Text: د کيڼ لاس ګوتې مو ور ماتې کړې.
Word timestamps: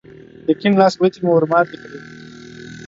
د 0.47 0.49
کيڼ 0.59 0.71
لاس 0.81 0.93
ګوتې 0.99 1.19
مو 1.23 1.31
ور 1.35 1.45
ماتې 1.51 1.75
کړې. 1.81 1.99